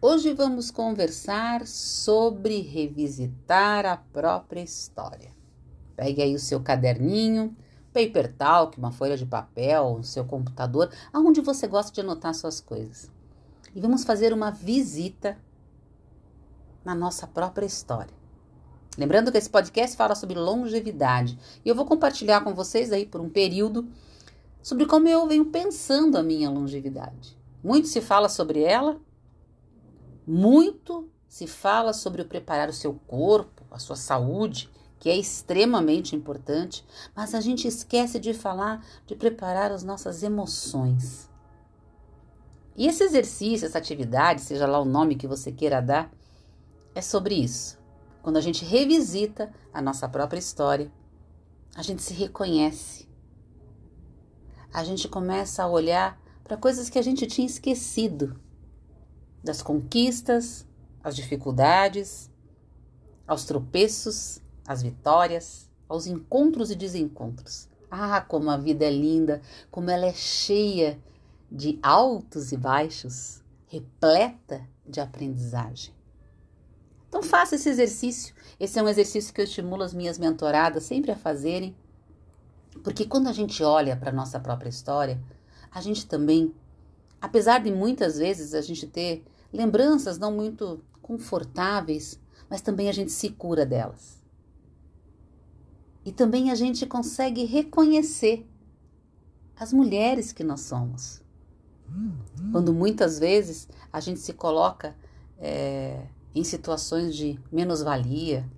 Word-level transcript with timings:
Hoje 0.00 0.32
vamos 0.32 0.70
conversar 0.70 1.66
sobre 1.66 2.60
revisitar 2.60 3.84
a 3.84 3.96
própria 3.96 4.60
história. 4.60 5.32
Pegue 5.96 6.22
aí 6.22 6.36
o 6.36 6.38
seu 6.38 6.60
caderninho, 6.60 7.56
paper 7.92 8.32
talk, 8.32 8.78
uma 8.78 8.92
folha 8.92 9.16
de 9.16 9.26
papel, 9.26 9.96
o 9.98 10.04
seu 10.04 10.24
computador, 10.24 10.88
aonde 11.12 11.40
você 11.40 11.66
gosta 11.66 11.90
de 11.90 12.00
anotar 12.00 12.32
suas 12.32 12.60
coisas. 12.60 13.10
E 13.74 13.80
vamos 13.80 14.04
fazer 14.04 14.32
uma 14.32 14.52
visita 14.52 15.36
na 16.84 16.94
nossa 16.94 17.26
própria 17.26 17.66
história. 17.66 18.14
Lembrando 18.96 19.32
que 19.32 19.38
esse 19.38 19.50
podcast 19.50 19.96
fala 19.96 20.14
sobre 20.14 20.38
longevidade 20.38 21.36
e 21.64 21.68
eu 21.68 21.74
vou 21.74 21.84
compartilhar 21.84 22.44
com 22.44 22.54
vocês 22.54 22.92
aí 22.92 23.04
por 23.04 23.20
um 23.20 23.28
período 23.28 23.88
sobre 24.62 24.86
como 24.86 25.08
eu 25.08 25.26
venho 25.26 25.46
pensando 25.46 26.16
a 26.16 26.22
minha 26.22 26.48
longevidade. 26.48 27.36
Muito 27.64 27.88
se 27.88 28.00
fala 28.00 28.28
sobre 28.28 28.62
ela, 28.62 29.00
muito 30.28 31.10
se 31.26 31.46
fala 31.46 31.94
sobre 31.94 32.20
o 32.20 32.26
preparar 32.26 32.68
o 32.68 32.72
seu 32.72 32.94
corpo, 33.06 33.64
a 33.70 33.78
sua 33.78 33.96
saúde, 33.96 34.70
que 34.98 35.08
é 35.08 35.16
extremamente 35.16 36.14
importante, 36.14 36.84
mas 37.16 37.34
a 37.34 37.40
gente 37.40 37.66
esquece 37.66 38.18
de 38.18 38.34
falar 38.34 38.84
de 39.06 39.14
preparar 39.14 39.72
as 39.72 39.82
nossas 39.82 40.22
emoções. 40.22 41.30
E 42.76 42.86
esse 42.86 43.02
exercício, 43.02 43.66
essa 43.66 43.78
atividade, 43.78 44.42
seja 44.42 44.66
lá 44.66 44.78
o 44.78 44.84
nome 44.84 45.16
que 45.16 45.26
você 45.26 45.50
queira 45.50 45.80
dar, 45.80 46.10
é 46.94 47.00
sobre 47.00 47.34
isso. 47.34 47.78
Quando 48.22 48.36
a 48.36 48.42
gente 48.42 48.64
revisita 48.64 49.50
a 49.72 49.80
nossa 49.80 50.08
própria 50.08 50.38
história, 50.38 50.92
a 51.74 51.82
gente 51.82 52.02
se 52.02 52.12
reconhece. 52.12 53.08
A 54.72 54.84
gente 54.84 55.08
começa 55.08 55.62
a 55.62 55.68
olhar 55.68 56.20
para 56.44 56.56
coisas 56.56 56.90
que 56.90 56.98
a 56.98 57.02
gente 57.02 57.26
tinha 57.26 57.46
esquecido 57.46 58.38
das 59.48 59.62
conquistas, 59.62 60.66
as 61.02 61.16
dificuldades, 61.16 62.30
aos 63.26 63.46
tropeços, 63.46 64.42
às 64.66 64.82
vitórias, 64.82 65.70
aos 65.88 66.06
encontros 66.06 66.70
e 66.70 66.76
desencontros. 66.76 67.66
Ah, 67.90 68.20
como 68.20 68.50
a 68.50 68.58
vida 68.58 68.84
é 68.84 68.90
linda, 68.90 69.40
como 69.70 69.90
ela 69.90 70.04
é 70.04 70.12
cheia 70.12 70.98
de 71.50 71.78
altos 71.82 72.52
e 72.52 72.58
baixos, 72.58 73.42
repleta 73.68 74.60
de 74.86 75.00
aprendizagem. 75.00 75.94
Então 77.08 77.22
faça 77.22 77.54
esse 77.54 77.70
exercício. 77.70 78.34
Esse 78.60 78.78
é 78.78 78.82
um 78.82 78.88
exercício 78.88 79.32
que 79.32 79.40
eu 79.40 79.46
estimulo 79.46 79.82
as 79.82 79.94
minhas 79.94 80.18
mentoradas 80.18 80.82
sempre 80.82 81.10
a 81.10 81.16
fazerem, 81.16 81.74
porque 82.84 83.06
quando 83.06 83.28
a 83.28 83.32
gente 83.32 83.62
olha 83.64 83.96
para 83.96 84.10
a 84.10 84.14
nossa 84.14 84.38
própria 84.38 84.68
história, 84.68 85.18
a 85.72 85.80
gente 85.80 86.06
também 86.06 86.54
Apesar 87.20 87.60
de 87.60 87.70
muitas 87.70 88.18
vezes 88.18 88.54
a 88.54 88.60
gente 88.60 88.86
ter 88.86 89.24
lembranças 89.52 90.18
não 90.18 90.32
muito 90.32 90.82
confortáveis, 91.00 92.20
mas 92.48 92.60
também 92.60 92.88
a 92.88 92.92
gente 92.92 93.12
se 93.12 93.30
cura 93.30 93.64
delas. 93.64 94.22
E 96.04 96.12
também 96.12 96.50
a 96.50 96.54
gente 96.54 96.86
consegue 96.86 97.44
reconhecer 97.44 98.46
as 99.56 99.72
mulheres 99.72 100.32
que 100.32 100.44
nós 100.44 100.60
somos. 100.60 101.22
Quando 102.52 102.72
muitas 102.72 103.18
vezes 103.18 103.68
a 103.92 104.00
gente 104.00 104.20
se 104.20 104.32
coloca 104.32 104.94
é, 105.38 106.06
em 106.34 106.44
situações 106.44 107.14
de 107.14 107.40
menos-valia, 107.50 108.48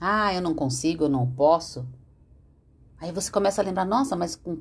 ah, 0.00 0.32
eu 0.34 0.40
não 0.40 0.54
consigo, 0.54 1.04
eu 1.04 1.08
não 1.08 1.30
posso. 1.30 1.86
Aí 2.98 3.12
você 3.12 3.30
começa 3.30 3.60
a 3.60 3.64
lembrar, 3.64 3.84
nossa, 3.84 4.16
mas 4.16 4.36
com 4.36 4.58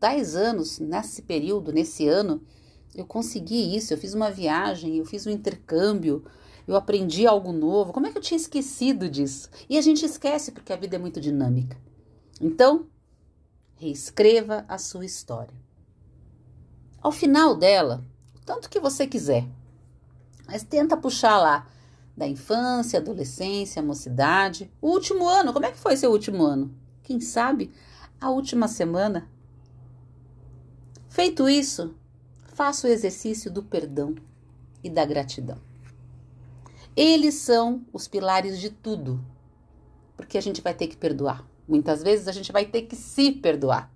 10 0.00 0.36
anos, 0.36 0.78
nesse 0.78 1.22
período, 1.22 1.72
nesse 1.72 2.06
ano, 2.06 2.42
eu 2.94 3.06
consegui 3.06 3.76
isso, 3.76 3.92
eu 3.92 3.98
fiz 3.98 4.14
uma 4.14 4.30
viagem, 4.30 4.96
eu 4.96 5.04
fiz 5.04 5.26
um 5.26 5.30
intercâmbio, 5.30 6.24
eu 6.66 6.76
aprendi 6.76 7.26
algo 7.26 7.52
novo. 7.52 7.92
Como 7.92 8.06
é 8.06 8.12
que 8.12 8.18
eu 8.18 8.22
tinha 8.22 8.36
esquecido 8.36 9.08
disso? 9.08 9.48
E 9.68 9.78
a 9.78 9.80
gente 9.80 10.04
esquece 10.04 10.52
porque 10.52 10.72
a 10.72 10.76
vida 10.76 10.96
é 10.96 10.98
muito 10.98 11.20
dinâmica. 11.20 11.76
Então, 12.40 12.86
reescreva 13.76 14.64
a 14.68 14.78
sua 14.78 15.04
história. 15.04 15.54
Ao 17.00 17.12
final 17.12 17.56
dela, 17.56 18.04
o 18.36 18.40
tanto 18.40 18.68
que 18.68 18.80
você 18.80 19.06
quiser, 19.06 19.46
mas 20.46 20.62
tenta 20.62 20.96
puxar 20.96 21.38
lá 21.38 21.66
da 22.16 22.26
infância, 22.26 22.98
adolescência, 22.98 23.80
mocidade, 23.80 24.70
o 24.80 24.88
último 24.88 25.28
ano. 25.28 25.52
Como 25.52 25.64
é 25.64 25.70
que 25.70 25.78
foi 25.78 25.96
seu 25.96 26.10
último 26.10 26.42
ano? 26.42 26.74
Quem 27.02 27.20
sabe 27.20 27.70
a 28.20 28.30
última 28.30 28.66
semana? 28.66 29.30
Feito 31.08 31.48
isso, 31.48 31.94
faça 32.58 32.88
o 32.88 32.90
exercício 32.90 33.52
do 33.52 33.62
perdão 33.62 34.16
e 34.82 34.90
da 34.90 35.06
gratidão. 35.06 35.58
Eles 36.96 37.36
são 37.36 37.86
os 37.92 38.08
pilares 38.08 38.58
de 38.58 38.68
tudo, 38.68 39.24
porque 40.16 40.36
a 40.36 40.40
gente 40.40 40.60
vai 40.60 40.74
ter 40.74 40.88
que 40.88 40.96
perdoar. 40.96 41.48
Muitas 41.68 42.02
vezes 42.02 42.26
a 42.26 42.32
gente 42.32 42.50
vai 42.50 42.66
ter 42.66 42.82
que 42.82 42.96
se 42.96 43.30
perdoar. 43.30 43.94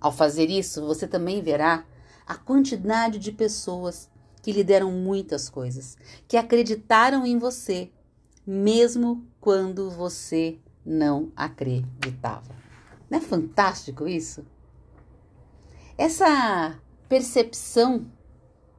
Ao 0.00 0.12
fazer 0.12 0.50
isso, 0.50 0.86
você 0.86 1.08
também 1.08 1.42
verá 1.42 1.84
a 2.24 2.36
quantidade 2.36 3.18
de 3.18 3.32
pessoas 3.32 4.08
que 4.40 4.52
lhe 4.52 4.62
deram 4.62 4.92
muitas 4.92 5.50
coisas, 5.50 5.98
que 6.28 6.36
acreditaram 6.36 7.26
em 7.26 7.40
você, 7.40 7.90
mesmo 8.46 9.26
quando 9.40 9.90
você 9.90 10.60
não 10.86 11.32
acreditava. 11.34 12.54
Não 13.10 13.18
é 13.18 13.20
fantástico 13.20 14.06
isso? 14.06 14.46
Essa 15.96 16.80
percepção 17.08 18.06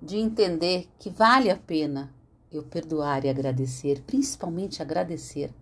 de 0.02 0.18
entender 0.18 0.90
que 1.00 1.10
vale 1.10 1.50
a 1.50 1.58
pena 1.58 2.14
eu 2.52 2.64
perdoar 2.64 3.24
e 3.26 3.30
agradecer, 3.30 4.02
principalmente 4.02 4.82
agradecer, 4.82 5.54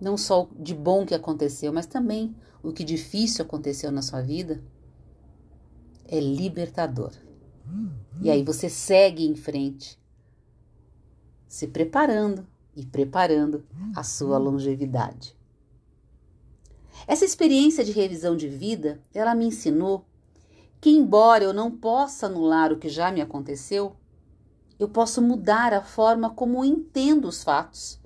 não 0.00 0.16
só 0.16 0.48
de 0.58 0.74
bom 0.74 1.06
que 1.06 1.14
aconteceu, 1.14 1.72
mas 1.72 1.86
também 1.86 2.34
o 2.62 2.72
que 2.72 2.84
difícil 2.84 3.44
aconteceu 3.44 3.90
na 3.90 4.02
sua 4.02 4.20
vida, 4.20 4.62
é 6.06 6.20
libertador. 6.20 7.12
E 8.20 8.30
aí 8.30 8.42
você 8.42 8.68
segue 8.68 9.26
em 9.26 9.34
frente, 9.34 9.98
se 11.48 11.68
preparando 11.68 12.46
e 12.76 12.84
preparando 12.84 13.64
a 13.96 14.02
sua 14.02 14.36
longevidade. 14.38 15.36
Essa 17.06 17.24
experiência 17.24 17.84
de 17.84 17.92
revisão 17.92 18.36
de 18.36 18.48
vida, 18.48 19.00
ela 19.12 19.34
me 19.34 19.46
ensinou 19.46 20.06
que, 20.84 20.90
embora 20.90 21.42
eu 21.42 21.54
não 21.54 21.70
possa 21.70 22.26
anular 22.26 22.70
o 22.70 22.78
que 22.78 22.90
já 22.90 23.10
me 23.10 23.22
aconteceu, 23.22 23.96
eu 24.78 24.86
posso 24.86 25.22
mudar 25.22 25.72
a 25.72 25.80
forma 25.80 26.28
como 26.28 26.62
entendo 26.62 27.26
os 27.26 27.42
fatos 27.42 27.98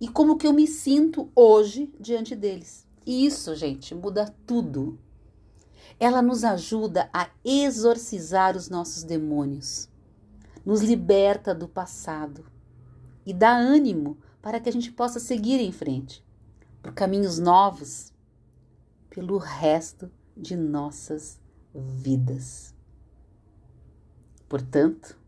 e 0.00 0.06
como 0.06 0.36
que 0.36 0.46
eu 0.46 0.52
me 0.52 0.64
sinto 0.64 1.28
hoje 1.34 1.92
diante 1.98 2.36
deles. 2.36 2.86
E 3.04 3.26
isso, 3.26 3.52
gente, 3.56 3.96
muda 3.96 4.32
tudo. 4.46 4.96
Ela 5.98 6.22
nos 6.22 6.44
ajuda 6.44 7.10
a 7.12 7.30
exorcizar 7.44 8.56
os 8.56 8.68
nossos 8.68 9.02
demônios, 9.02 9.88
nos 10.64 10.82
liberta 10.82 11.52
do 11.52 11.66
passado 11.66 12.46
e 13.26 13.34
dá 13.34 13.56
ânimo 13.56 14.16
para 14.40 14.60
que 14.60 14.68
a 14.68 14.72
gente 14.72 14.92
possa 14.92 15.18
seguir 15.18 15.58
em 15.58 15.72
frente 15.72 16.24
por 16.80 16.92
caminhos 16.92 17.40
novos 17.40 18.12
pelo 19.10 19.36
resto 19.36 20.08
de 20.36 20.54
nossas 20.54 21.40
vidas. 21.80 22.74
Portanto, 24.48 25.18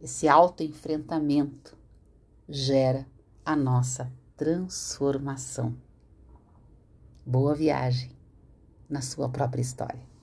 esse 0.00 0.28
autoenfrentamento 0.28 1.76
gera 2.48 3.06
a 3.44 3.56
nossa 3.56 4.12
transformação. 4.36 5.76
Boa 7.24 7.54
viagem 7.54 8.10
na 8.88 9.00
sua 9.00 9.28
própria 9.28 9.62
história. 9.62 10.15